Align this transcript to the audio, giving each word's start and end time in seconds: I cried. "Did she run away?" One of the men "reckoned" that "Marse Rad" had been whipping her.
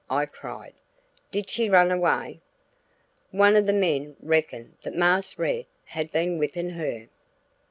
I 0.09 0.25
cried. 0.25 0.73
"Did 1.31 1.51
she 1.51 1.69
run 1.69 1.91
away?" 1.91 2.39
One 3.29 3.55
of 3.55 3.67
the 3.67 3.71
men 3.71 4.15
"reckoned" 4.19 4.73
that 4.81 4.95
"Marse 4.95 5.37
Rad" 5.37 5.65
had 5.85 6.11
been 6.11 6.39
whipping 6.39 6.71
her. 6.71 7.07